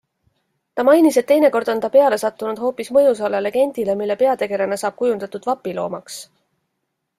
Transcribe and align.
Ta 0.77 0.85
mainis, 0.87 1.19
et 1.21 1.27
teinekord 1.31 1.69
on 1.73 1.83
ta 1.83 1.91
peale 1.97 2.19
sattunud 2.23 2.63
hoopis 2.63 2.89
mõjusale 2.97 3.43
legendile, 3.49 3.97
mille 4.01 4.19
peategelane 4.25 4.79
saab 4.85 4.99
kujundatud 5.03 5.49
vapiloomaks. 5.53 6.21